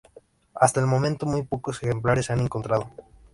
Hasta 0.55 0.79
el 0.79 0.87
momento, 0.87 1.27
muy 1.27 1.43
pocos 1.43 1.83
ejemplares 1.83 2.25
se 2.25 2.33
han 2.33 2.39
encontrado. 2.39 2.89